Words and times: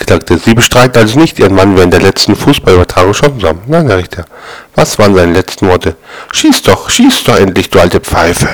Angeklagte, 0.00 0.38
Sie 0.38 0.54
bestreiten 0.54 1.02
also 1.02 1.18
nicht, 1.18 1.38
Ihren 1.38 1.54
Mann 1.54 1.76
während 1.76 1.92
der 1.92 2.00
letzten 2.00 2.34
Fußballübertragung 2.34 3.12
schon 3.12 3.38
zusammen. 3.38 3.60
Nein, 3.66 3.86
Herr 3.86 3.98
Richter. 3.98 4.24
Was 4.74 4.98
waren 4.98 5.14
seine 5.14 5.32
letzten 5.32 5.68
Worte? 5.68 5.94
Schieß 6.32 6.62
doch, 6.62 6.88
schieß 6.88 7.24
doch 7.24 7.36
endlich, 7.36 7.68
du 7.68 7.78
alte 7.78 8.00
Pfeife. 8.00 8.48